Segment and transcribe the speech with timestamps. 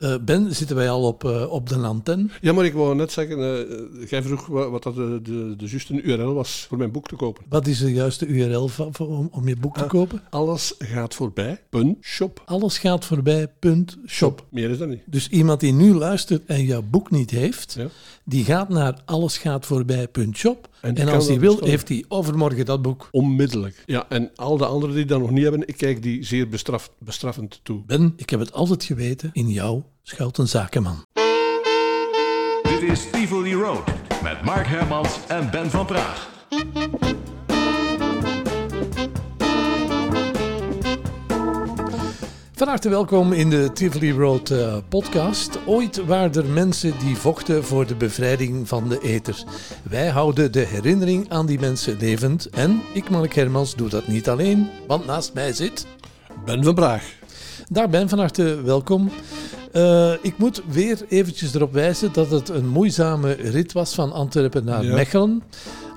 [0.00, 2.26] Eh, ben, zitten wij al op, uh, op de antenne?
[2.40, 6.02] Ja, maar ik wou net zeggen, uh, jij vroeg wat, dat de, de, de juiste
[6.02, 7.44] URL was voor mijn boek te kopen.
[7.48, 10.22] Wat is de juiste URL van, voor, om, om je boek te Ah, kopen?
[10.30, 12.42] Alles gaat voorbij, punt, shop.
[12.44, 14.44] Alles gaat voorbij, punt, shop.
[14.50, 15.02] Meer is dat niet.
[15.06, 17.86] Dus iemand die nu luistert en jouw boek niet heeft, Ja.
[18.24, 20.68] die gaat naar allesgaatvoorbij.shop.
[20.80, 21.70] En, als hij wil, bestellen.
[21.70, 23.08] heeft hij overmorgen dat boek.
[23.10, 23.82] Onmiddellijk.
[23.86, 26.90] Ja, en al de anderen die dat nog niet hebben, ik kijk die zeer bestraf,
[26.98, 27.82] bestraffend toe.
[27.86, 31.04] Ben, ik heb het altijd geweten, in jou schuilt een zakenman.
[32.62, 33.84] Dit is Tivoli Road
[34.22, 36.28] met Mark Hermans en Ben van Praag.
[42.58, 45.58] Van harte welkom in de Tivoli Road eh, podcast.
[45.66, 49.44] Ooit waren er mensen die vochten voor de bevrijding van de ether.
[49.90, 52.50] Wij houden de herinnering aan die mensen levend.
[52.50, 55.86] En ik, Mark Hermans, doe dat niet alleen, want naast mij zit...
[56.44, 57.04] Ben van Praag.
[57.68, 59.10] Daar ben van harte welkom.
[59.72, 64.64] Eh, ik moet weer eventjes erop wijzen dat het een moeizame rit was van Antwerpen
[64.64, 64.94] naar Ja.
[64.94, 65.42] Mechelen.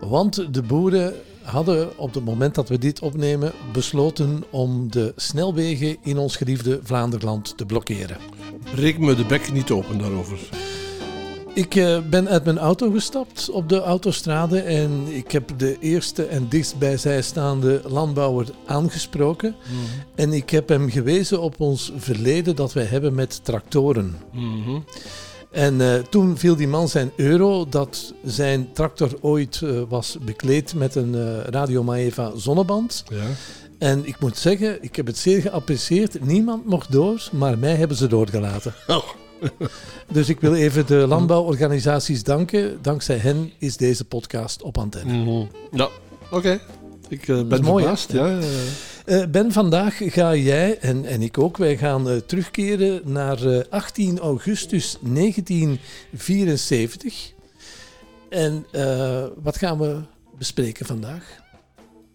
[0.02, 1.14] Want de boeren
[1.52, 6.80] hadden op het moment dat we dit opnemen besloten om de snelwegen in ons geliefde
[6.84, 8.18] Vlaanderland te blokkeren.
[8.76, 10.40] Breek me de bek niet open daarover.
[11.54, 16.26] Ik eh, ben uit mijn auto gestapt op de autostrade en ik heb de eerste
[16.26, 19.56] en dichtstbijzijstaande landbouwer aangesproken.
[20.16, 24.18] En ik heb hem gewezen op ons verleden dat wij hebben met tractoren.
[24.32, 24.80] Mhm.
[25.52, 30.74] En eh, toen viel die man zijn euro dat zijn tractor ooit eh, was bekleed
[30.74, 33.04] met een eh, Radio Maeva zonneband.
[33.10, 33.24] Ja.
[33.78, 36.26] En ik moet zeggen, ik heb het zeer geapprecieerd.
[36.26, 38.74] Niemand mocht door, maar mij hebben ze doorgelaten.
[38.88, 39.04] Oh.
[40.12, 42.80] Dus ik wil even de landbouworganisaties danken.
[42.82, 45.14] Dankzij hen is deze podcast op antenne.
[45.14, 45.46] Mhm.
[45.72, 45.90] Ja,
[46.32, 46.60] oké.
[47.08, 48.12] Ik ben mooi, verbaasd.
[48.12, 48.48] Ja, ja, ja.
[49.06, 53.64] Eh, ben, vandaag ga jij, en, en ik ook, wij gaan eh, terugkeren naar eh,
[53.70, 57.32] 18 augustus 1974.
[58.30, 60.00] En eh, wat gaan we
[60.38, 61.40] bespreken vandaag?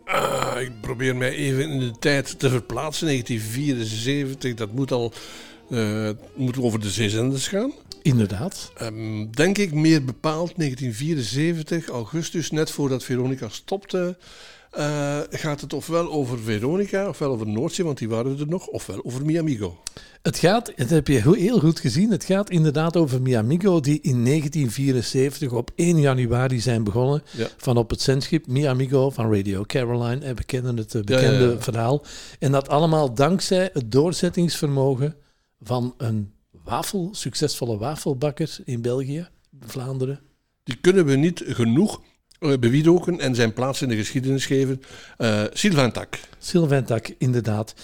[0.04, 3.06] Ah, ik probeer mij even in de tijd te verplaatsen.
[3.06, 5.12] 1974, dat moet al
[5.70, 7.72] eh, moet over de zeezenders gaan.
[8.02, 8.72] Inderdaad.
[8.76, 14.16] Ehm, denk ik meer bepaald 1974, augustus, net voordat Veronica stopte.
[14.76, 19.04] Eh, gaat het ofwel over Veronica, ofwel over Noordzee, want die waren er nog, ofwel
[19.04, 19.78] over Miamigo.
[20.22, 24.22] Het gaat, dat heb je heel- goed gezien, het gaat inderdaad over Miamigo die in
[24.24, 27.46] 1974 op 1 januari zijn begonnen Ja.
[27.56, 30.24] van op het zendschip Miamigo van Radio Caroline.
[30.24, 31.60] En we kennen het eh, Ja, bekende ja.
[31.60, 32.04] verhaal.
[32.38, 35.14] En dat allemaal dankzij het doorzettingsvermogen
[35.60, 36.32] van een
[36.64, 39.28] wafel, succesvolle wafelbakker in België,
[39.60, 40.20] Vlaanderen.
[40.64, 42.00] Die kunnen we niet genoeg
[42.38, 44.82] eh, bewieroken en zijn plaats in de geschiedenis geven.
[45.16, 46.18] Eh Sylvain Tak.
[46.38, 47.74] Sylvain Tak, inderdaad.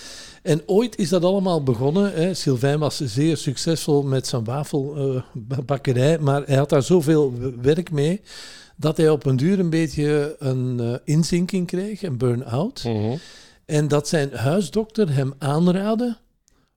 [0.42, 2.12] En ooit is dat allemaal begonnen.
[2.12, 2.34] Hè.
[2.34, 8.20] Sylvain was zeer succesvol met zijn wafelbakkerij, maar hij had daar zoveel werk mee
[8.76, 12.84] dat hij op een duur een beetje een eh, inzinking kreeg, een burn-out.
[13.64, 16.16] En dat zijn huisdokter hem aanraadde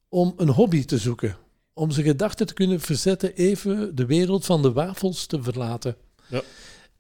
[0.10, 1.38] om een hobby te zoeken.
[1.74, 5.96] Om zijn gedachten te kunnen verzetten, even de wereld van de wafels te verlaten.
[6.28, 6.42] Ja.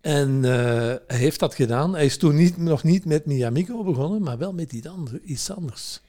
[0.05, 1.93] En eh, hij heeft dat gedaan.
[1.93, 5.21] Hij is toen niet, nog niet met Miamigo begonnen, maar wel met iets anders.
[5.21, 6.01] Iets anders.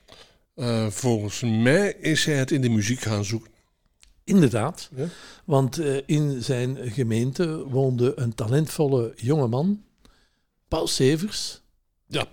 [0.55, 3.51] Eh, volgens mij is hij het in de muziek gaan zoeken.
[4.25, 5.07] Inderdaad, Ja.
[5.45, 9.83] want eh, in zijn gemeente woonde een talentvolle jongeman,
[10.69, 11.61] Paul Severs.
[12.07, 12.27] Ja.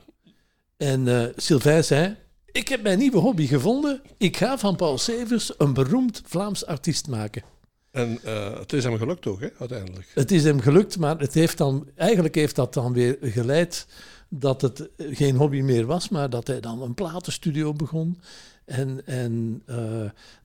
[0.77, 2.15] En Sylvain zei:
[2.51, 4.01] Ik heb mijn nieuwe hobby gevonden.
[4.17, 7.43] Ik ga van Paul Severs een beroemd Vlaams artiest maken.
[7.93, 10.11] En eh, het is hem gelukt ook, hè, uiteindelijk.
[10.13, 13.87] Het is hem gelukt, maar het heeft dan, eigenlijk heeft dat dan weer geleid
[14.29, 18.19] dat het geen hobby meer was, maar dat hij dan een platenstudio begon.
[18.65, 19.77] En, en eh,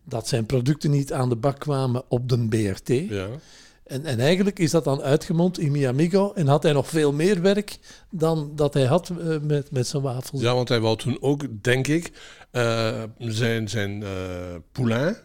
[0.04, 2.88] dat zijn producten niet aan de bak kwamen op de BRT.
[2.88, 3.28] Ja.
[3.84, 7.40] En, en eigenlijk is dat dan uitgemond in Miamigo en had hij nog veel meer
[7.40, 7.78] werk
[8.10, 10.40] dan dat hij had eh, met, met zijn wafels.
[10.40, 12.12] ja, want hij wou toen ook, denk ik,
[13.18, 14.04] zijn, zijn
[14.72, 15.16] poulain,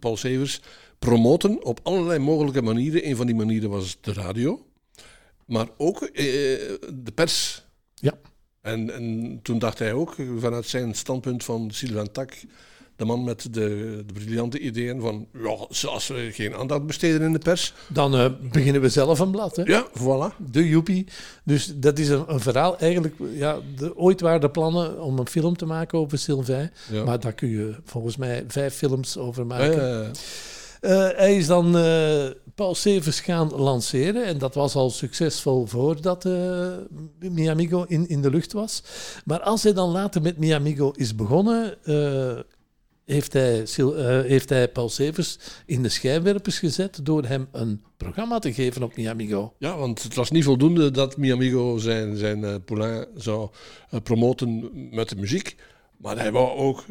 [0.00, 0.60] Paul Severs,
[1.04, 3.08] promoten op allerlei mogelijke manieren.
[3.08, 4.66] Een van die manieren was de radio,
[5.46, 6.24] maar ook eh,
[6.94, 7.64] de pers.
[7.94, 8.12] Ja.
[8.60, 12.32] En, en toen dacht hij ook, vanuit zijn standpunt van Sylvain Tak,
[12.96, 17.32] de man met de, de briljante ideeën van, ja, als we geen aandacht besteden in
[17.32, 19.56] de pers, Dan eh, beginnen we zelf een blad.
[19.56, 19.62] Hè?
[19.62, 20.36] ja, voilà.
[20.50, 21.06] De Joepie.
[21.44, 22.78] Dus dat is een, een verhaal.
[22.78, 26.72] Eigenlijk, ja, de, ooit waren er plannen om een film te maken over Sylvain.
[26.90, 27.04] Ja.
[27.04, 29.80] Maar daar kun je volgens mij vijf films over maken.
[29.80, 30.10] Eh, Eh,
[31.16, 34.24] hij is dan eh, Paul Severs gaan lanceren.
[34.24, 36.72] En dat was al succesvol voordat eh
[37.18, 38.82] Miamigo in, in de lucht was.
[39.24, 42.40] Maar als hij dan later met Miamigo is begonnen, eh,
[43.04, 48.38] heeft hij, eh, heeft hij Paul Severs in de schijnwerpers gezet door hem een programma
[48.38, 49.54] te geven op Miamigo.
[49.58, 53.50] Ja, want het was niet voldoende dat Miamigo zijn, zijn eh, poulain zou
[53.90, 55.56] eh, promoten met de muziek.
[55.96, 56.84] Maar hij wou ook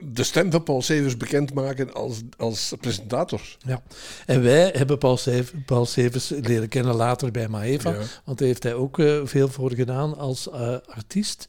[0.00, 3.56] de stem van Paul Severs bekendmaken als, als presentator.
[3.58, 3.82] Ja.
[4.26, 8.02] En wij hebben Paul, Sev- Paul Severs leren kennen later bij Maeva, Ja.
[8.24, 11.48] want daar heeft hij ook eh, veel voor gedaan als eh, artiest.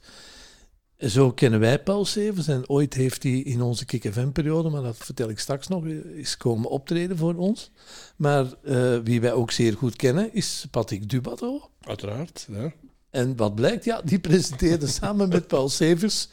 [0.97, 4.97] Zo kennen wij Paul Severs en ooit heeft hij in onze Kick FM-periode, maar dat
[4.97, 5.85] vertel ik straks nog,
[6.15, 7.71] is komen optreden voor ons.
[8.15, 11.69] Maar eh, wie wij ook zeer goed kennen is Patrick Dubato.
[11.81, 12.47] Uiteraard.
[12.51, 12.71] Ja.
[13.09, 16.29] En wat blijkt, ja, die presenteerde samen met Paul Severs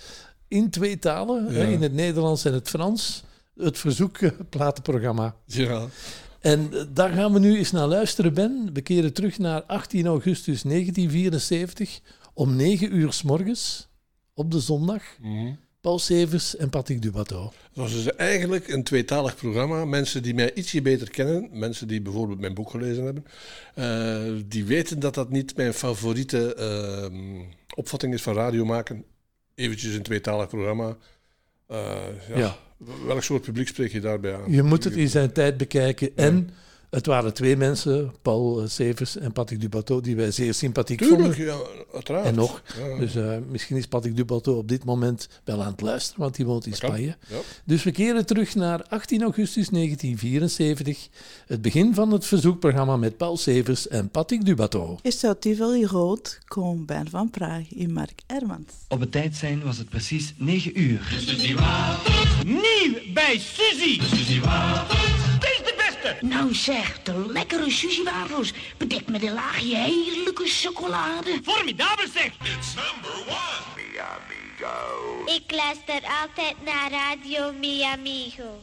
[0.48, 1.64] in twee talen, Ja.
[1.64, 3.22] in het Nederlands en het Frans,
[3.56, 5.37] het verzoekplatenprogramma.
[5.44, 5.87] Ja.
[6.40, 8.70] En eh, daar gaan we nu eens naar luisteren, Ben.
[8.72, 12.00] We keren terug naar 18 augustus 1974
[12.34, 13.88] om 9 uur s morgens
[14.34, 15.02] op de zondag.
[15.20, 15.52] Mhm.
[15.81, 17.44] Paul Severs en Patrick Dubato.
[17.44, 19.84] Het was dus eigenlijk een tweetalig programma.
[19.84, 23.25] Mensen die mij ietsje beter kennen, mensen die bijvoorbeeld mijn boek gelezen hebben,
[23.75, 27.40] eh, die weten dat dat niet mijn favoriete ehm,
[27.75, 29.04] opvatting is van radio maken.
[29.56, 30.96] Eventjes een tweetalig programma.
[31.66, 31.96] Eh,
[32.28, 32.38] ja.
[32.38, 32.56] Ja.
[33.06, 34.52] Welk soort publiek spreek je daarbij aan?
[34.52, 36.16] Je moet het in zijn tijd bekijken.
[36.16, 36.50] En
[36.96, 41.34] het waren twee mensen, Paul eh, Severs en Patrick Dubato, die wij zeer sympathiek Tuurlijk,
[41.34, 41.44] vonden.
[41.44, 41.58] ja,
[41.94, 42.26] uiteraard.
[42.26, 42.62] En nog.
[42.78, 42.98] Ja.
[42.98, 46.46] Dus eh, misschien is Patrick Dubato op dit moment wel aan het luisteren, want hij
[46.46, 46.81] woont in Dat.
[46.81, 47.16] Spanje.
[47.28, 47.37] Ja.
[47.64, 51.08] Dus we keren terug naar 18 augustus 1974,
[51.46, 54.99] het begin van het verzoekprogramma met Paul Severs en Patrick Dubato.
[55.02, 58.72] Is zou Tivoli Rood kom Ben van Praag in Mark Ermans.
[58.88, 61.14] Op het tijd zijn was het precies 9 uur.
[62.44, 64.00] Nieuw bij Suzy.
[64.02, 64.40] Suzy
[66.20, 68.52] Nou zeg, de lekkere sushi-wafels.
[68.76, 71.40] Bedekt met een laagje heerlijke chocolade.
[71.42, 72.30] Formidabel zeg.
[75.24, 78.62] Ik luister altijd naar Radio Mi Amigo.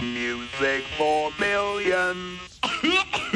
[0.00, 2.50] Music for millions.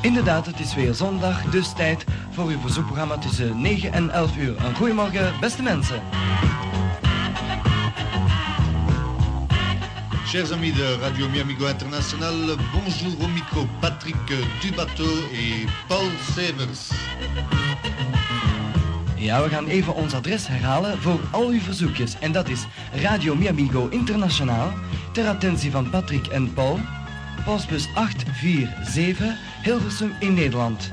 [0.00, 4.64] Inderdaad, het is weer zondag, dus tijd voor uw verzoekprogramma tussen 9 en 11 uur.
[4.64, 6.02] Een goeiemorgen, beste mensen.
[10.26, 11.26] Chers amis de Radio
[11.68, 14.16] International, bonjour au micro Patrick
[14.60, 17.05] Dubateau et Paul Severs.
[19.26, 22.14] Ja, we gaan even ons adres herhalen voor al uw verzoekjes.
[22.20, 24.72] En dat is Radio Miamigo Internationaal,
[25.12, 26.78] ter attentie van Patrick en Paul,
[27.44, 30.92] postbus 847, Hilversum in Nederland.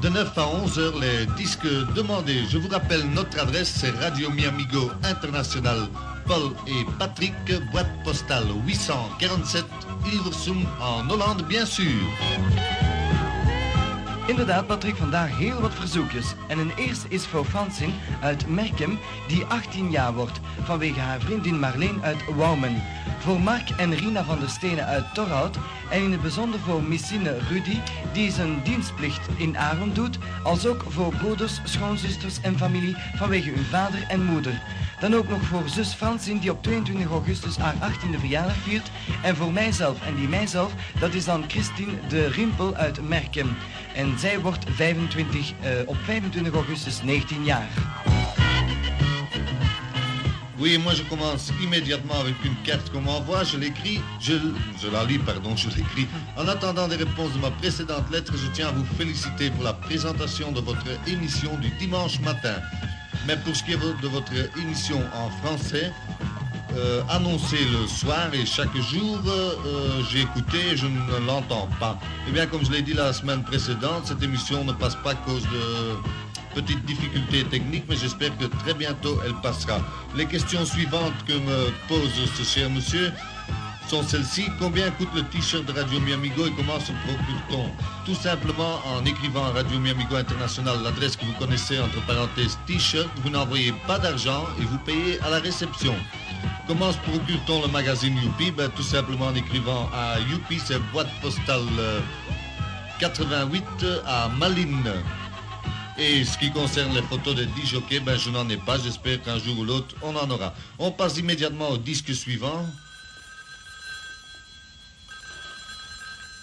[0.00, 2.50] De 9 à 11 heures, les disques demandés.
[2.50, 5.88] Je vous rappelle, notre adresse, c'est Radio Miamigo International.
[6.26, 7.34] Paul et Patrick,
[7.72, 9.64] boîte postale 847,
[10.04, 11.98] Hilversum en Hollande, bien sûr.
[14.28, 16.34] Inderdaad, Patrick, vandaag heel wat verzoekjes.
[16.48, 18.98] En een eerste is voor Francine uit Merkem,
[19.28, 22.82] die 18 jaar wordt, vanwege haar vriendin Marleen uit Wouwen.
[23.18, 25.58] Voor Mark en Rina van der Stenen uit Torhout
[25.90, 27.78] en in het bijzonder voor Missine Rudy,
[28.12, 33.64] die zijn dienstplicht in Aron doet, als ook voor broeders, schoonzusters en familie vanwege hun
[33.64, 34.62] vader en moeder.
[35.00, 38.90] Dan ook nog voor zus Francine, die op 22 augustus haar 18e verjaardag viert.
[39.22, 43.56] En voor mijzelf, en die mijzelf, dat is dan Christine de Rimpel uit Merkem.
[43.94, 47.68] En zij wordt 25, eh, op 25 augustus 19 jaar.
[50.60, 55.04] Oui, moi je commence immédiatement avec une carte qu'on m'envoie, je l'écris, je, je la
[55.04, 56.08] lis, pardon, je l'écris.
[56.36, 59.72] En attendant des réponses de ma précédente lettre, je tiens à vous féliciter pour la
[59.72, 62.60] présentation de votre émission du dimanche matin.
[63.28, 65.92] Mais pour ce qui est de votre émission en français,
[66.74, 71.68] euh, annoncée le soir et chaque jour, euh, euh, j'ai écouté et je ne l'entends
[71.78, 71.98] pas.
[72.26, 75.14] Eh bien, comme je l'ai dit la semaine précédente, cette émission ne passe pas à
[75.14, 79.78] cause de petites difficultés techniques, mais j'espère que très bientôt elle passera.
[80.16, 83.12] Les questions suivantes que me pose ce cher monsieur
[83.88, 84.44] sont celles-ci.
[84.58, 87.70] Combien coûte le t-shirt de Radio Miamigo et comment se procure-t-on?
[88.04, 93.08] Tout simplement en écrivant à Radio Miamigo International l'adresse que vous connaissez entre parenthèses t-shirt,
[93.22, 95.94] vous n'envoyez pas d'argent et vous payez à la réception.
[96.66, 98.50] Comment se procure-t-on le magazine Youpi?
[98.50, 102.00] Ben, Tout simplement en écrivant à Youpi, c'est boîte postale euh,
[103.00, 103.64] 88
[104.06, 104.92] à Malines.
[105.96, 108.78] Et ce qui concerne les photos des 10 jockeys, ben, je n'en ai pas.
[108.78, 110.52] J'espère qu'un jour ou l'autre, on en aura.
[110.78, 112.66] On passe immédiatement au disque suivant.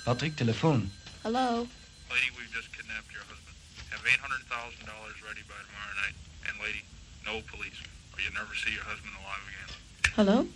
[0.05, 0.91] Patrick, telefoon.
[1.23, 1.65] Hallo?
[2.13, 3.57] Lady, we've just kidnapped your husband.
[3.89, 4.85] Have $800,000
[5.25, 6.13] ready by tomorrow night.
[6.45, 6.85] And lady,
[7.25, 7.81] no police,
[8.13, 9.71] or you'll never see your husband alive again.
[10.15, 10.47] Hallo?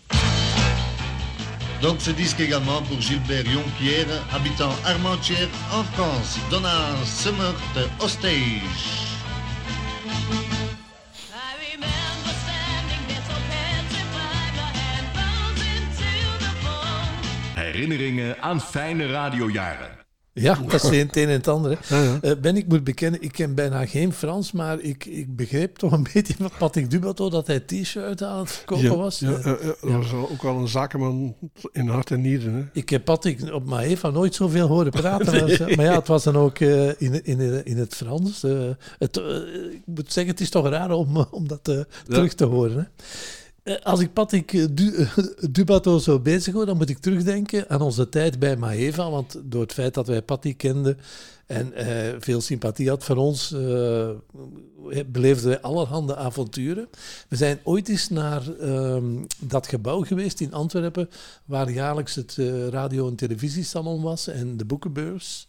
[1.82, 6.38] Donc ce disque également pour Gilbert Jonquière, habitant Armentières en France.
[6.52, 9.09] Donna Summer de Hostage.
[17.80, 19.98] Herinneringen aan fijne radiojaren.
[20.34, 21.78] Ja, dat is het een en het ander.
[21.86, 22.20] hè.
[22.20, 25.92] Eh, ben ik moet bekennen, ik ken bijna geen Frans, maar ik, ik begreep toch
[25.92, 29.20] een beetje van Patrick Dubato dat hij t-shirt aan het verkopen was.
[29.20, 31.36] Ja, Eh, eh, dat was ook wel een zakenman
[31.72, 32.54] in hart en nieren.
[32.54, 32.64] Hè.
[32.74, 35.32] Ik heb Patrick op Maeva nooit zoveel horen praten.
[35.34, 35.42] Nee.
[35.64, 38.44] als- Maar ja, het was dan ook eh, in, in, in het Frans.
[38.44, 38.60] Eh,
[38.98, 39.18] het,
[39.72, 42.78] ik moet zeggen, het is toch raar om, om dat terug te horen.
[42.78, 42.84] Hè?
[43.64, 45.18] Eh, Als ik Patrick eh, Du- eh,
[45.52, 49.10] Dubato zo bezig hoor, dan moet ik terugdenken aan onze tijd bij Maeva.
[49.10, 50.98] Want door het feit dat wij Patrick kenden
[51.46, 51.74] en
[52.20, 53.50] veel sympathie had voor ons,
[55.06, 56.88] beleefden wij allerhande avonturen.
[57.30, 59.06] We zijn ooit eens naar ehm,
[59.40, 61.10] dat gebouw geweest in Antwerpen,
[61.46, 62.38] waar jaarlijks het
[62.70, 65.48] radio- en televisiesalon was en de boekenbeurs.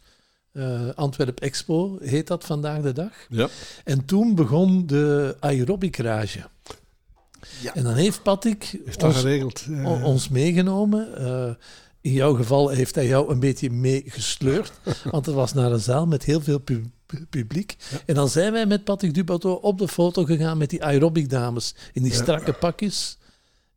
[0.95, 3.13] Antwerp Expo heet dat vandaag de dag.
[3.29, 3.49] Ja.
[3.85, 6.41] En toen begon de aerobic rage.
[7.75, 9.65] En dan heeft Patrick Is dat geregeld?
[9.69, 10.05] Ja, o- ja.
[10.05, 11.17] ons meegenomen.
[11.17, 11.51] Eh,
[12.01, 14.73] in jouw geval heeft hij jou een beetje meegesleurd.
[15.11, 17.77] want het was naar een zaal met heel veel pu- pu- publiek.
[18.07, 21.75] En dan zijn wij met Patrick Dubato op de foto gegaan met die aerobic dames
[21.93, 22.19] in die Ja.
[22.23, 23.19] strakke pakjes.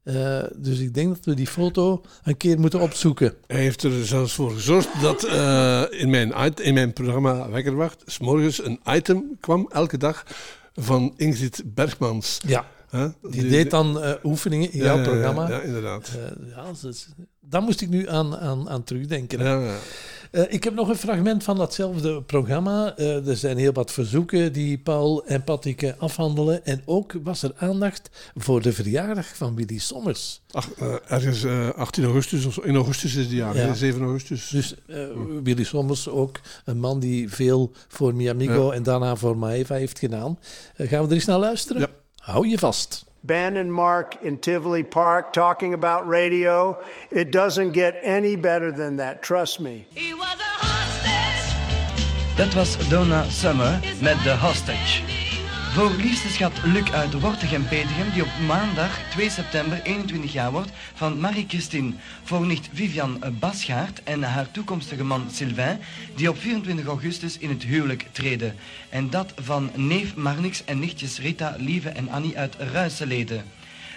[0.03, 3.33] Eh, dus ik denk dat we die foto een keer moeten opzoeken.
[3.47, 8.19] Hij heeft er zelfs voor gezorgd dat eh, in, mijn, in mijn programma Wekkerwacht s
[8.19, 10.23] morgens een item kwam elke dag
[10.75, 12.39] van Ingrid Bergmans.
[12.47, 12.65] Ja,
[13.29, 15.49] Die deed dan eh, oefeningen in Ja, jouw ja, programma.
[15.49, 16.07] Ja, inderdaad.
[16.07, 17.07] Eh, ja, dat is-
[17.39, 19.39] daar moest ik nu aan, aan, aan terugdenken.
[19.39, 19.49] hè.
[19.49, 19.75] Ja, ja.
[20.31, 22.97] Eh, ik heb nog een fragment van datzelfde programma.
[22.97, 26.65] Er zijn heel wat verzoeken die Paul en Patrick afhandelen.
[26.65, 30.41] En ook was er aandacht voor de verjaardag van Willy Sommers.
[30.51, 30.69] Ach,
[31.07, 33.61] ergens eh, 18 augustus, of in augustus is het jaar, Ja.
[33.65, 34.47] hè, 7 augustus.
[34.49, 34.75] Dus
[35.43, 40.39] Willy Sommers ook een man die veel voor Miamigo en daarna voor Maeva heeft gedaan.
[40.77, 41.81] Gaan we er eens naar luisteren?
[41.81, 41.89] Ja.
[42.25, 43.05] Hou je vast.
[43.21, 46.77] Ben and Mark in Tivoli Park talking about radio.
[47.11, 49.85] It doesn't get any better than that, trust me.
[52.37, 55.12] Dat was Donna Summer met The Hostage.
[55.73, 60.71] Voor liefste schat Luc uit Wortegem Petegem, die op maandag 2 september 21 jaar wordt,
[60.93, 61.93] van Marie-Christine.
[62.23, 65.79] Voor nicht Vivian Basgaard en haar toekomstige man Sylvain,
[66.15, 68.55] die op 24 augustus in het huwelijk treden.
[68.89, 73.41] En dat van neef Marnix en nichtjes Rita, Lieve en Annie uit Ruiselede.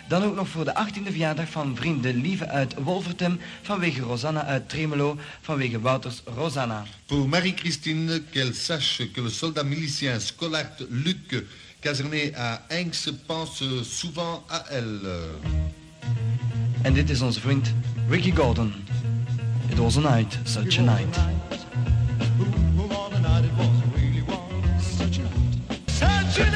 [0.09, 4.69] Dan ook nog voor de 18e verjaardag van vrienden Lieve uit Wolvertem, vanwege Rosanna uit
[4.69, 6.85] Tremelo, vanwege Wouters Rosanna.
[7.07, 11.45] Pour Marie-Christine, qu'elle sache que le soldat milicien Scolart Luc,
[11.87, 12.91] caserné à Aix,
[13.29, 14.99] pense souvent à elle.
[16.85, 17.65] En dit is onze vriend
[18.11, 18.73] Ricky Gordon.
[19.71, 21.15] It was a night, such a night.
[25.87, 26.47] Such a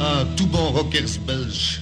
[0.00, 1.80] Un tout bon rockers belge,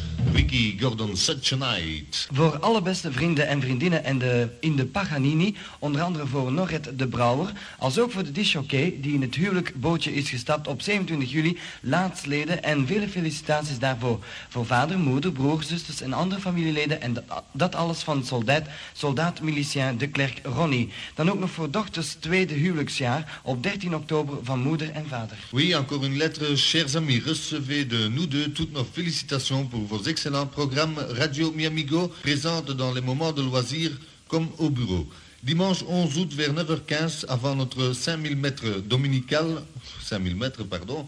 [0.51, 2.29] Gordon, Such a Night.
[2.33, 6.91] Voor alle beste vrienden en vriendinnen en de, in de Paganini, onder andere voor Norret
[6.99, 10.83] de Brouwer, als ook voor de disjockey die in het huwelijk bootje is gestapt op
[10.83, 14.25] 27 juli, laatstleden en vele felicitaties daarvoor.
[14.49, 19.41] Voor vader, moeder, broer, zusters en andere familieleden en dat, dat alles van soldaat, soldaat
[19.41, 20.89] milicien de Klerk Ronnie.
[21.15, 25.37] Dan ook nog voor dochters tweede huwelijksjaar op 13 oktober van moeder en vader.
[25.53, 27.23] Oui, encore une lettre, chers amis.
[27.25, 32.93] Recevez de nous deux toutes nos félicitations pour vos excellents programmes Radio Miamigo, présentes dans
[32.93, 33.93] les moments de loisirs
[34.29, 35.07] comme au bureau.
[35.43, 39.63] Dimanche 11 août vers 9h15, avant notre 5000 mètres dominical,
[40.03, 41.07] 5000 mètres, pardon,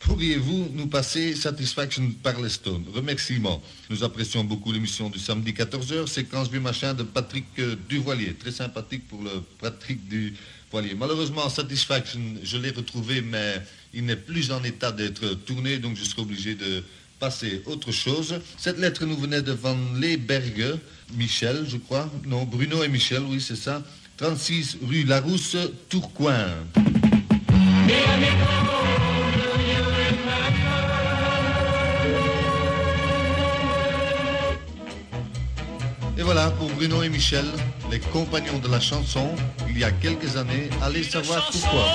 [0.00, 2.84] pourriez-vous nous passer Satisfaction par les Stones?
[2.94, 3.62] Remerciements.
[3.88, 8.34] Nous apprécions beaucoup l'émission du samedi 14h, séquence vieux machin de Patrick euh, Duvoilier.
[8.34, 10.94] Très sympathique pour le Patrick Duvoilier.
[10.94, 13.62] Malheureusement, Satisfaction, je l'ai retrouvé, mais
[13.94, 16.84] il n'est plus en état d'être tourné, donc je serai obligé de
[17.20, 18.40] passer autre chose.
[18.56, 20.78] Cette lettre nous venait de Van Leeberge,
[21.14, 22.10] Michel, je crois.
[22.26, 23.82] Non, Bruno et Michel, oui, c'est ça.
[24.16, 25.56] 36 rue Larousse,
[25.88, 26.48] Tourcoing.
[36.18, 37.46] Et voilà pour Bruno et Michel,
[37.90, 39.34] les compagnons de la chanson,
[39.68, 41.86] il y a quelques années, allez savoir pourquoi.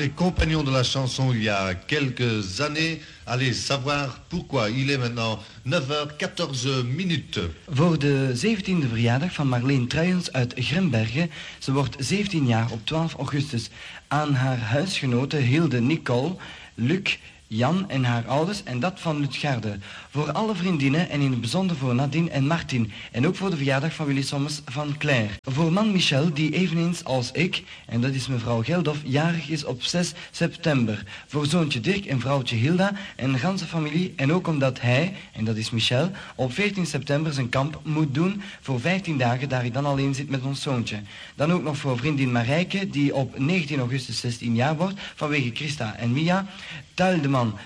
[0.00, 3.00] Les compagnons de la chanson il y a quelques années.
[3.26, 4.70] Allez savoir pourquoi.
[4.70, 7.40] Il est maintenant 9h14 minutes.
[7.68, 11.30] Voor de 17e verjaardag van Marleen Truijens uit Grimbergen.
[11.58, 13.70] Ze wordt 17 jaar op 12 augustus
[14.08, 16.36] aan haar huisgenoten Hilde Nicole,
[16.74, 17.18] Luc,
[17.52, 19.78] Jan en haar ouders en dat van Lutgarde.
[20.10, 22.92] Voor alle vriendinnen en in het bijzonder voor Nadine en Martin.
[23.12, 25.32] En ook voor de verjaardag van Willy Sommers van Claire.
[25.42, 29.82] Voor man Michel, die eveneens als ik, en dat is mevrouw Geldof, jarig is op
[29.82, 31.04] 6 september.
[31.26, 34.12] Voor zoontje Dirk en vrouwtje Hilda en de ganse familie.
[34.16, 38.42] En ook omdat hij, en dat is Michel, op 14 september zijn kamp moet doen
[38.60, 41.00] voor 15 dagen, daar hij dan alleen zit met ons zoontje.
[41.34, 45.96] Dan ook nog voor vriendin Marijke, die op 19 augustus 16 jaar wordt, vanwege Christa
[45.96, 46.46] en Mia.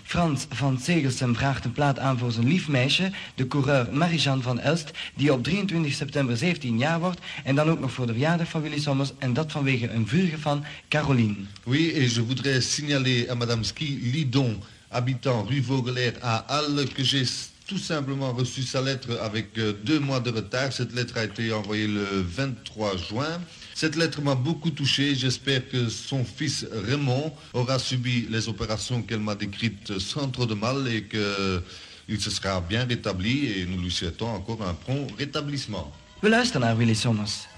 [0.02, 4.60] Frans van Zegelsem vraagt een plaat aan voor zijn lief meisje, de coureur Marie-Jeanne van
[4.60, 7.20] Elst, die op 23 september 17 jaar wordt.
[7.44, 10.38] En dan ook nog voor de verjaardag van Willy Sommers, en dat vanwege een vurige
[10.38, 11.34] van Caroline.
[11.64, 17.04] Oui, et je voudrais signaler à Madame Ski Lidon, habitant rue Vogelaire à Halle, que
[17.04, 17.26] j'ai
[17.66, 20.72] tout simplement reçu sa lettre avec euh, deux mois de retard.
[20.72, 23.40] Cette lettre a été envoyée le 23 juin.
[23.74, 25.16] Cette lettre m'a beaucoup touché.
[25.16, 30.54] J'espère que son fils Raymond aura subi les opérations qu'elle m'a décrites sans trop de
[30.54, 35.92] mal et qu'il se sera bien rétabli et nous lui souhaitons encore un prompt rétablissement.
[36.22, 37.48] Willy Sommers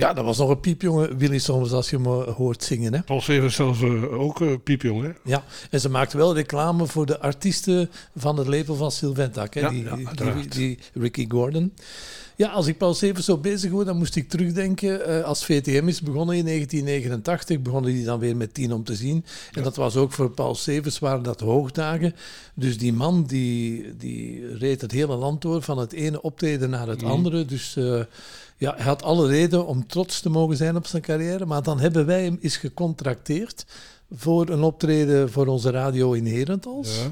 [0.00, 2.94] Ja, dat was nog een piepjonge Willy Sommers als je hem eh, hoort zingen.
[2.94, 3.02] Hè?
[3.02, 5.10] Paul Severs zelf eh, ook eh, piepjong, hè?
[5.24, 9.54] Ja, en ze maakt wel reclame voor de artiesten van het label van Sylventak.
[9.54, 9.60] Hè?
[9.60, 11.72] Ja, die, ja, die, die Ricky Gordon.
[12.36, 15.24] Ja, als ik Paul Severs zo bezig hoor, dan moest ik terugdenken.
[15.24, 19.24] als VTM is begonnen in 1989, begonnen die dan weer met tien om te zien.
[19.52, 22.14] En dat was ook voor Paul Severs, waren dat hoogdagen.
[22.54, 26.88] Dus die man die, die reed het hele land door, van het ene optreden naar
[26.88, 27.10] het Mhm.
[27.10, 27.44] andere.
[27.44, 27.76] Dus
[28.60, 31.46] ja, hij had alle reden om trots te mogen zijn op zijn carrière.
[31.46, 33.64] Maar dan hebben wij hem eens gecontracteerd
[34.10, 37.10] voor een optreden voor onze radio in Herentals Ja.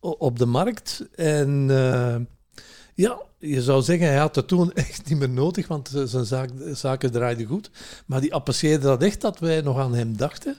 [0.00, 1.04] op de markt.
[1.14, 2.16] En eh,
[2.94, 6.24] ja, je zou zeggen, hij had het toen echt niet meer nodig, want eh, zijn
[6.24, 7.70] zaak, zaken draaiden goed.
[8.06, 10.56] Maar die apprecieerde dat echt, dat wij nog aan hem dachten.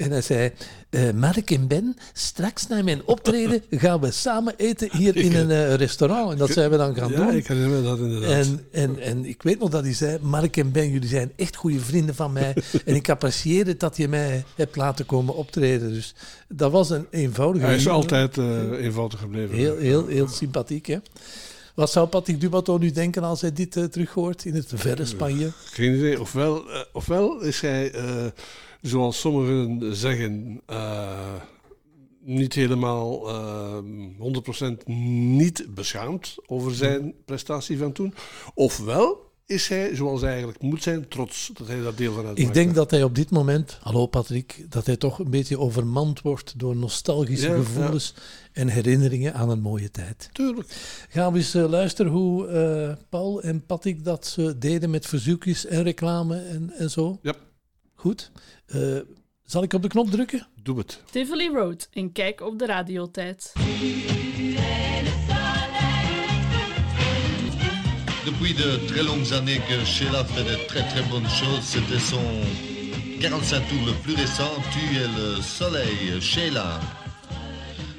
[0.00, 0.52] En hij zei,
[0.90, 5.50] eh, Mark en Ben, straks na mijn optreden gaan we samen eten hier in een
[5.50, 6.32] eh, restaurant.
[6.32, 7.34] En dat zijn we dan gaan ja, doen.
[7.34, 8.30] ik herinner me dat inderdaad.
[8.30, 11.56] En, en, en ik weet nog dat hij zei, Mark en Ben, jullie zijn echt
[11.56, 12.56] goede vrienden van mij.
[12.84, 15.92] en ik apprecieer het dat je mij hebt laten komen optreden.
[15.92, 16.14] Dus
[16.48, 17.64] dat was een eenvoudige...
[17.64, 19.56] Hij is altijd eh, eenvoudig gebleven.
[19.56, 20.98] Heel, heel, heel sympathiek, hè?
[21.74, 25.50] Wat zou Patrick Dubato nu denken als hij dit terug hoort in het verre Spanje?
[25.64, 26.20] Geen idee.
[26.20, 27.92] Ofwel, ofwel is hij,
[28.80, 31.34] zoals sommigen zeggen, eh,
[32.20, 33.78] niet helemaal eh
[34.18, 38.14] 100% niet beschaamd over zijn prestatie van toen.
[38.54, 42.48] Ofwel is hij, zoals hij eigenlijk moet zijn, trots dat hij dat deel van uitmaakt.
[42.48, 46.20] Ik denk dat hij op dit moment, hallo Patrick, dat hij toch een beetje overmand
[46.20, 48.14] wordt door nostalgische Ja, gevoelens
[48.52, 50.28] en herinneringen aan een mooie tijd.
[50.32, 50.68] Tuurlijk.
[51.08, 55.66] Gaan we eens eh, luisteren hoe eh, Paul en Patrick dat ze deden met verzoekjes
[55.66, 57.18] en reclame en, en zo?
[57.22, 57.34] Ja.
[57.94, 58.30] Goed.
[58.70, 58.98] Eh,
[59.44, 60.46] zal ik op de knop drukken?
[60.62, 61.02] Doe het.
[61.10, 63.52] Tivoli Road, een kijk op de radiotijd.
[68.24, 72.24] Depuis de très longues années que Sheila fait de très très bonnes choses, c'était son
[73.20, 76.80] 45 tours le plus récent, Tu es le soleil, Sheila.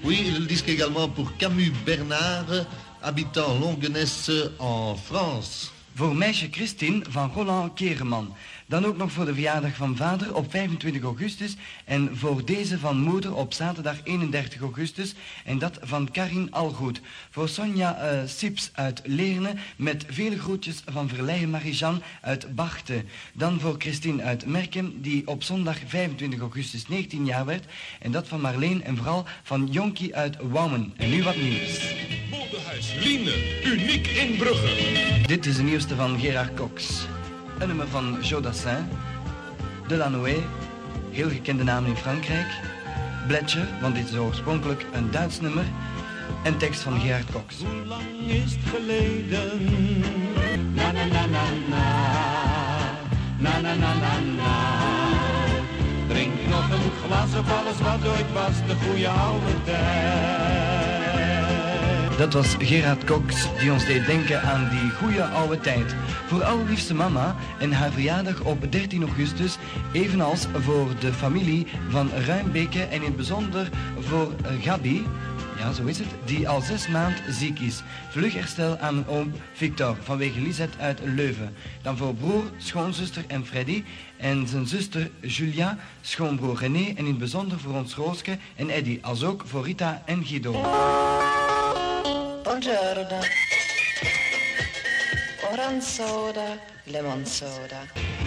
[0.04, 2.66] Oui, le disque également pour Camus Bernard,
[3.02, 5.70] habitant Longuenesse en France.
[5.96, 8.34] Voor meisje Christine van Roland Kereman.
[8.72, 11.56] Dan ook nog voor de verjaardag van vader op 25 augustus.
[11.86, 15.14] En voor deze van moeder op zaterdag 31 augustus.
[15.46, 17.02] En dat van Karin Algoed.
[17.30, 19.54] Voor Sonja eh, Sips uit Leerne.
[19.76, 23.08] Met vele groetjes van Verleijen Marijan uit Bachten.
[23.34, 25.02] Dan voor Christine uit Merkem.
[25.02, 27.66] Die op zondag 25 augustus 19 jaar werd.
[28.00, 30.94] En dat van Marleen en vooral van Jonkie uit Wouwen.
[30.98, 31.96] En nu wat nieuws.
[32.30, 35.26] Modehuis Liene, uniek in Brugge.
[35.28, 37.06] Dit is de nieuwste van Gerard Cox.
[37.62, 38.90] Een nummer van Joe Dassin.
[39.88, 40.44] Delanoë,
[41.12, 42.48] heel gekende naam in Frankrijk.
[43.28, 45.64] Bletcher, want dit is oorspronkelijk een Duits nummer.
[46.44, 47.56] En tekst van Gerard Cox.
[47.58, 49.66] Hoe lang is het geleden?
[50.74, 51.86] Na na na na na.
[53.38, 54.80] Na na na na na.
[56.08, 60.71] Drink nog een glas op alles wat ooit was, de goede oude tijd.
[62.18, 65.96] Dat was Gerard Cox die ons deed denken aan die goede oude tijd.
[66.28, 69.58] Voor allerliefste mama en haar verjaardag op 13 augustus,
[69.92, 73.70] evenals voor de familie van Ruimbeke en in het bijzonder
[74.00, 75.06] voor Gabi,
[75.62, 77.84] ja zo is het, die al zes maand ziek is.
[78.10, 81.54] Vlug herstel aan oom Victor vanwege Lisette uit Leuven.
[81.82, 83.84] Dan voor broer, schoonzuster en Freddy
[84.18, 89.00] en zijn zuster Julia, schoonbroer René en in het bijzonder voor ons Rooske en Eddy,
[89.02, 90.52] als ook voor Rita en Guido.
[92.52, 93.18] Buongiorno.
[95.54, 98.21] Orange soda, lemon soda.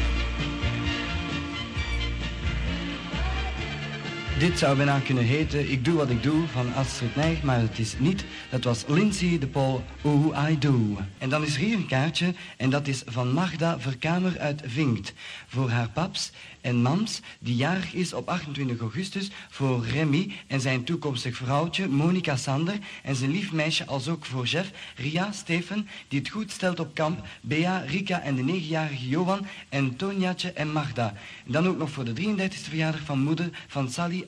[4.39, 7.79] Dit zou bijna kunnen heten Ik doe wat ik doe van Astrid Nijg, maar het
[7.79, 8.25] is niet.
[8.51, 10.99] Dat was Lindsay de Paul Who I Do.
[11.19, 15.13] En dan is er hier een kaartje en dat is van Magda Verkamer uit Vinkt.
[15.47, 20.85] Voor haar paps en mams, die jarig is op 28 augustus, voor Remy en zijn
[20.85, 26.19] toekomstig vrouwtje Monica Sander en zijn lief meisje als ook voor Jeff, Ria, Stefan, die
[26.19, 31.15] het goed stelt op kamp, Bea, Rika en de negenjarige Johan en Tonjatje en Magda.
[31.47, 34.24] En dan ook nog voor de 33e verjaardag van moeder van Sally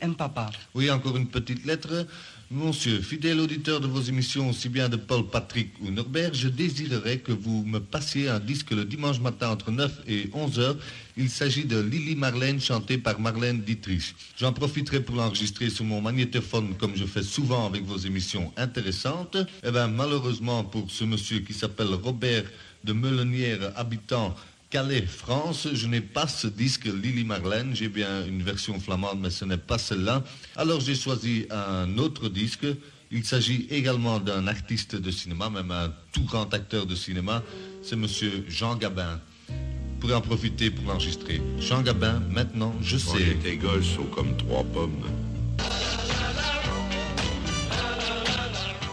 [0.74, 2.06] Oui, encore une petite lettre.
[2.48, 7.18] Monsieur, fidèle auditeur de vos émissions, aussi bien de Paul, Patrick ou Norbert, je désirerais
[7.18, 10.76] que vous me passiez un disque le dimanche matin entre 9 et 11 heures.
[11.16, 14.14] Il s'agit de Lily Marlène chantée par Marlène Dietrich.
[14.38, 19.36] J'en profiterai pour l'enregistrer sur mon magnétophone comme je fais souvent avec vos émissions intéressantes.
[19.64, 22.44] Eh bien, malheureusement pour ce monsieur qui s'appelle Robert
[22.84, 24.36] de Meulenière, habitant
[24.76, 29.30] Calais, France, je n'ai pas ce disque Lily Marlène, j'ai bien une version flamande, mais
[29.30, 30.22] ce n'est pas celle-là.
[30.54, 32.66] Alors j'ai choisi un autre disque.
[33.10, 37.42] Il s'agit également d'un artiste de cinéma, même un tout grand acteur de cinéma.
[37.82, 39.18] C'est monsieur Jean Gabin.
[39.48, 39.54] Vous
[39.98, 41.40] pourrez en profiter pour l'enregistrer.
[41.58, 43.38] Jean Gabin, maintenant, je sais.
[43.42, 45.06] tes gosses sont comme trois pommes.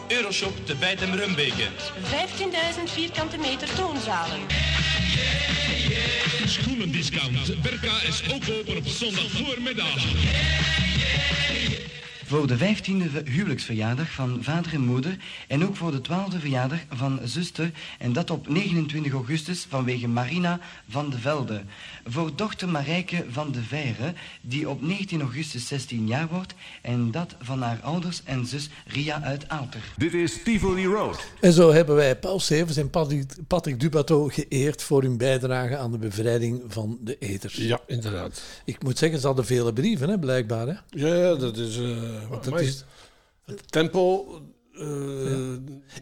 [0.10, 1.67] Euroshop te Bijtem Rumbeke.
[2.10, 4.62] 15.000 vierkante meter toonzalen.
[6.47, 7.62] Schoenendiscount.
[7.62, 10.06] Berka is ook open op zondag voormiddag.
[12.34, 15.17] Voor de 15e huwelijksverjaardag van vader en moeder
[15.48, 20.60] en ook voor de 12e verjaardag van zuster en dat op 29 augustus vanwege Marina
[20.89, 21.62] van de Velde.
[22.06, 27.36] Voor dochter Marijke van de Veire die op 19 augustus 16 jaar wordt en dat
[27.41, 29.82] van haar ouders en zus Ria uit Aalter.
[29.98, 31.26] Dit is Tivoli Road.
[31.39, 32.89] En zo hebben wij Paul Severs en
[33.48, 37.56] Patrick, Dubateau geëerd voor hun bijdrage aan de bevrijding van de eters.
[37.56, 38.43] Ja, inderdaad.
[38.65, 40.67] Ik moet zeggen, ze hadden vele brieven, hè, blijkbaar.
[40.67, 40.74] Hè?
[40.89, 41.78] Ja, dat is...
[41.78, 42.86] eh Want dat dat is is-
[43.46, 44.26] het tempo...
[44.74, 45.54] eh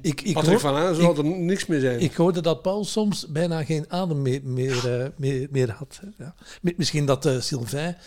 [0.02, 2.00] Ik, ik Patrick hoor- van Aan zal er niks meer zijn.
[2.00, 6.00] Ik hoorde dat Paul soms bijna geen adem meer, meer, eh, meer, meer had.
[6.18, 6.36] Ja.
[6.62, 7.98] Mi- Misschien dat eh, Sylvain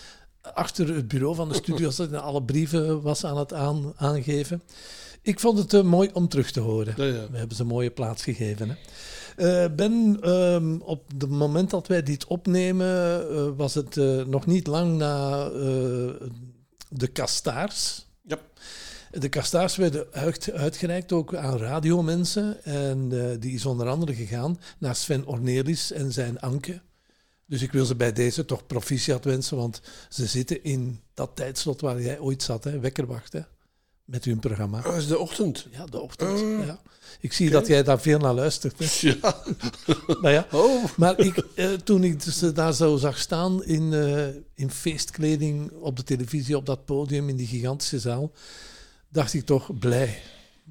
[0.43, 4.63] achter het bureau van de studio zat en alle brieven was aan het aan, aangeven.
[5.23, 6.95] Ik vond het eh, mooi om terug te horen.
[6.97, 7.29] Ja.
[7.31, 8.69] We hebben ze een mooie plaats gegeven.
[8.69, 8.75] Hè.
[9.65, 12.87] Eh, ben, ehm, op het moment dat wij dit opnemen,
[13.31, 16.11] eh, was het eh, nog niet lang na eh,
[16.97, 18.07] de Kastaars.
[18.23, 18.39] Ja.
[19.11, 22.65] De Kastaars werden uit, uitgereikt ook aan radiomensen.
[22.65, 26.81] En eh, die is onder andere gegaan naar Sven Ornelis en zijn Anke.
[27.47, 31.81] Dus ik wil ze bij deze toch proficiat wensen, want ze zitten in dat tijdslot
[31.81, 33.41] waar jij ooit zat, hè, wekkerwacht, hè,
[34.05, 34.81] met hun programma.
[34.81, 35.67] Dat is de ochtend.
[35.71, 36.41] Ja, de ochtend.
[36.41, 36.67] Ah.
[36.67, 36.81] ja.
[37.21, 38.79] Ik zie dat jij daar veel naar luistert.
[38.79, 39.09] Hè.
[39.09, 39.43] Ja.
[40.23, 40.47] nou ja.
[40.53, 40.85] Oh.
[40.97, 45.97] Maar ik, eh, toen ik ze daar zo zag staan in, eh, in feestkleding op
[45.97, 48.33] de televisie, op dat podium, in die gigantische zaal,
[49.09, 50.23] dacht ik toch blij.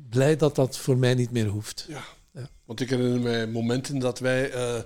[0.10, 1.86] Blij dat dat voor mij niet meer hoeft.
[1.88, 2.04] Ja.
[2.34, 2.50] Ja.
[2.66, 4.80] Want ik herinner mij momenten dat wij eh,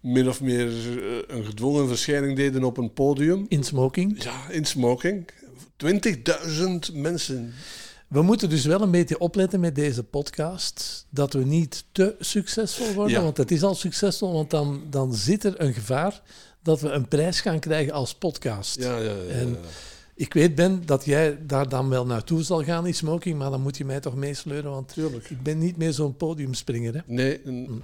[0.00, 3.46] min of meer eh, een gedwongen verschijning deden op een podium.
[3.48, 4.22] In smoking.
[4.22, 5.30] Ja, in smoking.
[5.76, 7.52] 20.000 mensen.
[8.08, 12.92] We moeten dus wel een beetje opletten met deze podcast, dat we niet te succesvol
[12.92, 13.22] worden, Ja.
[13.22, 16.22] want het is al succesvol, want dan, dan zit er een gevaar
[16.62, 18.78] dat we een prijs gaan krijgen als podcast.
[18.80, 19.56] Ja, ja, ja, En
[20.14, 23.60] ik weet, Ben, dat jij daar dan wel naartoe zal gaan in smoking, maar dan
[23.62, 24.96] moet je mij toch meesleuren, want
[25.28, 26.94] ik ben niet meer zo'n podiumspringer.
[26.94, 27.00] Hè.
[27.06, 27.82] Nee, een-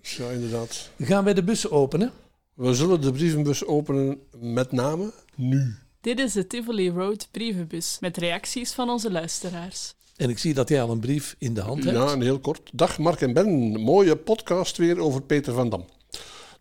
[0.00, 0.90] ja, inderdaad.
[0.98, 2.12] Gaan wij de bus openen?
[2.54, 5.74] We zullen de brievenbus openen met name nu.
[6.08, 9.94] Dit is de Tivoli Road brievenbus met reacties van onze luisteraars.
[10.16, 11.96] En ik zie dat jij al een brief in de hand hebt.
[11.96, 12.70] Ja, en heel kort.
[12.72, 15.84] Dag Mark en Ben, mooie podcast weer over Peter van Dam.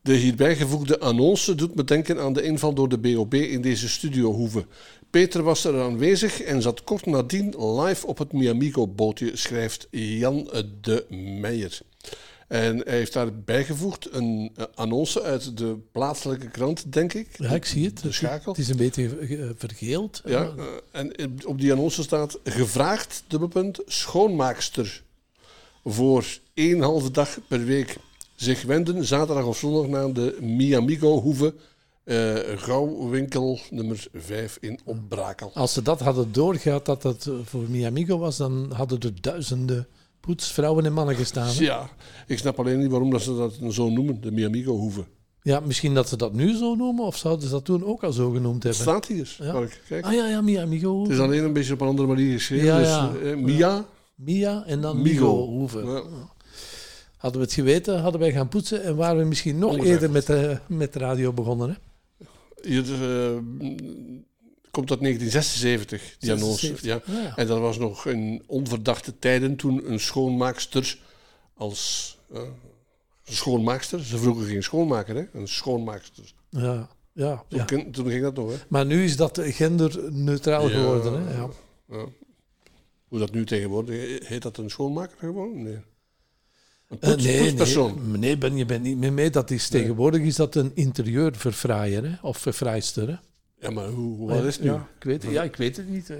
[0.01, 3.89] De hierbij gevoegde annonce doet me denken aan de inval door de BOB in deze
[3.89, 4.65] studiohoeve.
[5.09, 10.49] Peter was er aanwezig en zat kort nadien live op het Miamigo-bootje, schrijft Jan
[10.81, 11.05] de
[11.39, 11.79] Meijer.
[12.47, 17.27] En hij heeft daar bijgevoegd een eh, annonce uit de plaatselijke krant, denk ik.
[17.37, 18.01] Ja, ik zie het.
[18.01, 18.51] De schakel.
[18.51, 19.09] Het is een beetje
[19.57, 20.21] vergeeld.
[20.25, 25.03] Ja, eh, en op die annonce staat gevraagd, dubbelpunt, schoonmaakster.
[25.83, 27.97] voor één halve dag per week
[28.35, 31.53] zich wenden, zaterdag of zondag, naar de Miamigo Hoeve,
[32.03, 35.51] eh Gouwwinkel nummer 5 in Opbrakel.
[35.53, 39.87] Als ze dat hadden doorgehad dat dat voor Miamigo was, dan hadden er duizenden
[40.27, 41.47] poetsvrouwen en mannen gestaan.
[41.55, 41.63] hè?
[41.63, 41.89] Ja,
[42.27, 45.05] ik snap alleen niet waarom dat ze dat zo noemen, de Miamigo Hoeve.
[45.41, 48.11] Ja, misschien dat ze dat nu zo noemen, of zouden ze dat toen ook al
[48.11, 48.81] zo genoemd hebben?
[48.81, 49.63] Staat hier, Ja.
[49.87, 50.05] Kijk.
[50.05, 51.01] Ah ja, ja, Miamigo.
[51.01, 52.65] Het is alleen een beetje op een andere manier geschreven.
[52.65, 53.85] Ja, dus, eh, Mia,
[54.15, 55.11] Mia en dan Migo.
[55.13, 56.03] Migo hoeven.
[57.17, 60.25] Hadden we het geweten, hadden wij gaan poetsen en waren we misschien nog eerder met
[60.25, 61.69] de, met de radio begonnen.
[61.69, 61.75] Hè?
[62.69, 63.37] hier eh,
[64.77, 66.65] komt uit 1976, die annonce.
[66.65, 67.21] 76, Ja.
[67.21, 67.35] ja.
[67.35, 70.97] En dat was nog in onverdachte tijden toen een schoonmaakster
[71.53, 72.41] als eh,
[73.23, 75.23] schoonmaakster, ze vroegen geen schoonmaker, hè?
[75.33, 76.33] een schoonmaakster.
[76.49, 77.85] Ja, ja, Toen, ja.
[77.91, 78.57] toen ging dat nog, hè?
[78.67, 81.13] Maar nu is dat genderneutraal geworden.
[81.27, 81.33] Hè?
[81.37, 81.49] Ja.
[81.89, 82.05] ja.
[83.07, 85.63] Hoe dat nu tegenwoordig heet dat een schoonmaker gewoon?
[85.63, 85.73] Nee.
[86.87, 88.09] Een Eh, poets, nee, poetspersoon.
[88.11, 89.29] nee, nee, ben je bent niet meer mee.
[89.29, 92.15] Dat is, tegenwoordig is dat een interieurverfraaier hè?
[92.21, 93.07] of verfraaister.
[93.07, 93.15] Hè?
[93.59, 94.69] Ja, maar hoe, wat is het nu?
[94.71, 96.09] Ja, ik weet, het- ja, ik weet het niet.
[96.09, 96.17] eh.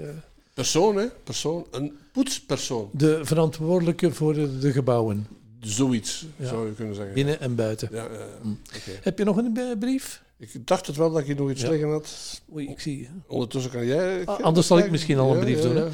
[0.54, 1.06] Persoon, hè?
[1.24, 1.66] Persoon.
[1.70, 2.88] Een poetspersoon.
[2.92, 5.26] De verantwoordelijke voor de, de gebouwen.
[5.60, 6.46] Zoiets, Ja.
[6.46, 7.14] zou je kunnen zeggen.
[7.14, 7.88] Binnen en buiten.
[7.92, 8.06] Ja.
[8.42, 8.58] Mm.
[8.76, 8.90] Oké.
[9.02, 10.22] Heb je nog een brief?
[10.36, 11.70] Ik dacht het wel dat je nog iets Ja.
[11.70, 12.40] liggen had.
[12.54, 13.08] Oei, ik zie.
[13.26, 14.26] Ondertussen kan jij...
[14.26, 15.76] Ah, anders zal ik misschien al een brief ja, doen.
[15.76, 15.88] hè.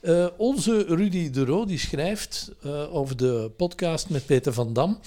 [0.00, 4.98] Eh, onze Rudy de Roo die schrijft eh, over de podcast met Peter van Dam.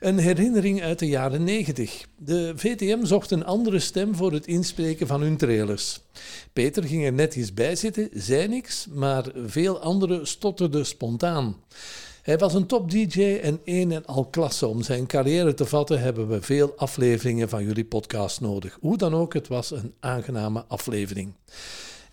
[0.00, 2.06] Een herinnering uit de jaren 90.
[2.16, 6.00] De VTM zocht een andere stem voor het inspreken van hun trailers.
[6.52, 11.56] Peter ging er netjes bij zitten, zei niks, maar veel anderen stotterden spontaan.
[12.22, 14.66] Hij was een top-DJ en één en al klasse.
[14.66, 18.78] Om zijn carrière te vatten hebben we veel afleveringen van jullie podcast nodig.
[18.80, 21.32] Hoe dan ook, het was een aangename aflevering.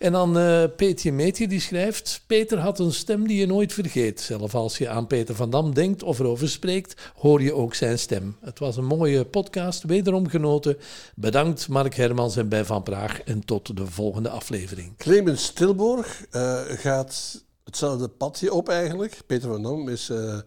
[0.00, 2.22] En dan eh Peetje Meetje die schrijft...
[2.26, 4.20] Peter had een stem die je nooit vergeet.
[4.20, 7.10] Zelf als je aan Peter van Dam denkt of erover spreekt...
[7.14, 8.36] hoor je ook zijn stem.
[8.40, 10.76] Het was een mooie podcast, wederom genoten.
[11.14, 13.22] Bedankt Mark Hermans en bij Van Praag.
[13.22, 14.96] En tot de volgende aflevering.
[14.96, 19.18] Clemens Stilborg eh, gaat hetzelfde padje op eigenlijk.
[19.26, 20.38] Peter van Dam is eh,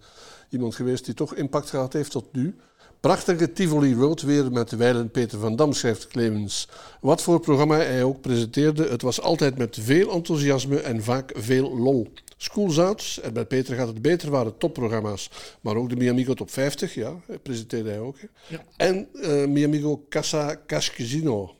[0.49, 2.55] iemand geweest die toch impact gehad heeft tot nu.
[3.03, 6.67] Prachtige Tivoli Road weer met wijlen Peter van Dam, schrijft Clemens.
[7.01, 11.77] Wat voor programma hij ook presenteerde, het was altijd met veel enthousiasme en vaak veel
[11.77, 12.13] lol.
[12.37, 15.29] Schoolzouts, en bij Peter gaat het beter, waren topprogramma's.
[15.61, 18.17] Maar ook de Miamigo Top 50, ja, presenteerde hij ook.
[18.47, 18.63] Ja.
[18.77, 21.55] En eh Miamigo Casa Casino.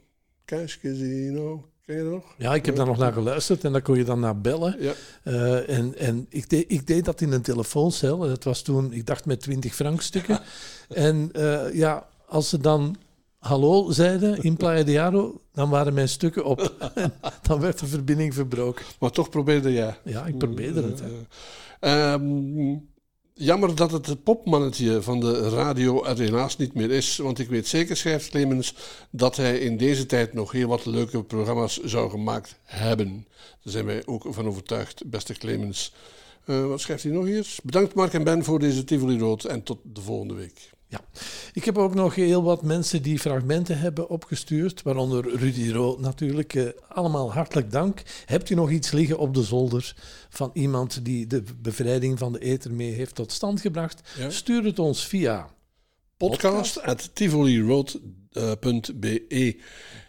[0.46, 2.36] Casino, ken je dat nog?
[2.38, 4.76] Ja, ik heb daar nog naar geluisterd en daar kon je dan naar bellen.
[4.80, 4.94] Ja.
[5.24, 8.18] Eh, en en ik, deed, ik deed dat in een telefooncel.
[8.18, 10.40] Dat was toen, ik dacht met 20 frankstukken.
[10.90, 12.96] en eh, ja, als ze dan
[13.38, 16.74] hallo zeiden in Playa de Jaro, dan waren mijn stukken op.
[16.94, 18.86] en dan werd de verbinding verbroken.
[19.00, 19.98] Maar toch probeerde jij.
[20.04, 21.04] Ja, ik probeerde het.
[23.34, 27.18] Jammer dat het popmannetje van de radio er helaas niet meer is.
[27.18, 28.76] Want ik weet zeker, schrijft Clemens,
[29.10, 33.28] dat hij in deze tijd nog heel wat leuke programma's zou gemaakt hebben.
[33.64, 35.94] Daar zijn wij ook van overtuigd, beste Clemens.
[36.46, 37.56] Eh, wat schrijft hij nog hier?
[37.64, 40.72] Bedankt Mark en Ben voor deze Tivoli Rood en tot de volgende week.
[40.94, 41.02] Ja.
[41.54, 46.54] Ik heb ook nog heel wat mensen die fragmenten hebben opgestuurd, waaronder Rudy Rood natuurlijk.
[46.54, 48.02] Eh, allemaal hartelijk dank.
[48.26, 49.96] Hebt u nog iets liggen op de zolder
[50.30, 54.02] van iemand die de bevrijding van de ether mee heeft tot stand gebracht?
[54.18, 54.30] Ja.
[54.30, 55.50] Stuur het ons via
[56.18, 56.82] Podcast
[57.14, 59.58] tivoliroad.be.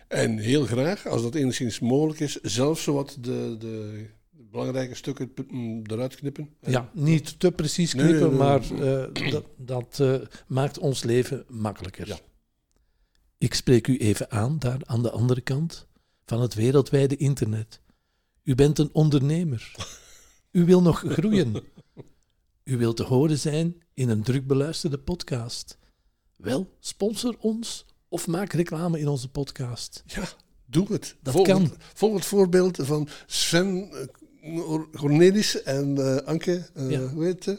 [0.09, 4.07] En heel graag, als dat enigszins mogelijk is, zelf zowat de, de
[4.55, 6.55] belangrijke stukken mm, eruit knippen.
[6.61, 8.38] Ja, niet te precies knippen, nee, nee.
[8.38, 10.14] maar eh, dat, dat eh,
[10.47, 12.21] maakt ons leven makkelijker.
[13.38, 15.87] Ik spreek u even aan, daar aan de andere kant
[16.25, 17.81] van het wereldwijde internet.
[18.43, 19.75] U bent een ondernemer.
[20.51, 21.62] U wil nog groeien.
[22.64, 25.79] U wilt te horen zijn in een druk beluisterde podcast.
[26.37, 30.03] Wel, sponsor ons of maak reclame in onze podcast.
[30.07, 30.29] Ja,
[30.67, 31.17] doe het.
[31.23, 31.62] Dat volg, kan.
[31.62, 34.07] Het, volg het voorbeeld van Sven eh,
[34.96, 37.00] Cornelis en eh, Anke, eh, Ja.
[37.07, 37.59] hoe heet ze?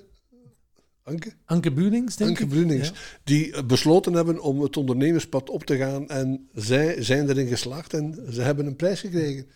[1.04, 1.32] Anke?
[1.46, 2.50] Anke Bunings, denk Anke ik.
[2.50, 2.88] Brunings.
[2.88, 2.94] Ja.
[3.24, 6.08] Die eh, besloten hebben om het ondernemerspad op te gaan.
[6.10, 9.48] En zij zijn erin geslaagd en ze hebben een prijs gekregen.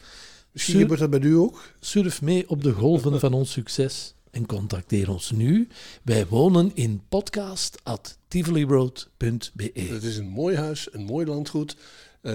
[0.52, 1.62] Misschien Sur- gebeurt dat bij u ook.
[1.80, 5.68] Surf mee op de golven van ons succes en contacteer ons nu.
[6.04, 9.72] Wij wonen in podcast.tivoliroad.be.
[9.76, 11.76] Het is een mooi huis, een mooi landgoed.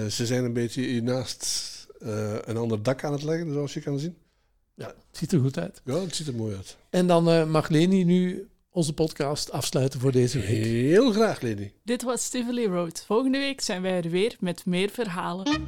[0.09, 3.99] Ze zijn een beetje hiernaast eh een ander dak aan het leggen, zoals je kan
[3.99, 4.15] zien.
[4.75, 5.81] Ja, het ziet er goed uit.
[5.85, 6.77] Ja, het ziet er mooi uit.
[6.89, 10.63] En dan eh, mag Leni nu onze podcast afsluiten voor deze week.
[10.65, 11.73] Heel graag, Leni.
[11.83, 13.03] Dit was Tivoli Road.
[13.05, 15.65] Volgende week zijn wij er weer met meer verhalen.